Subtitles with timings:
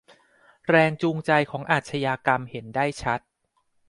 [0.67, 3.19] แรงจูงใจของอาชญากรรมเห็นได้ชัด